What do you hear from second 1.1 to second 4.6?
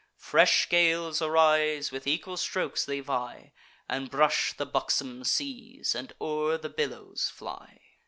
arise; with equal strokes they vie, And brush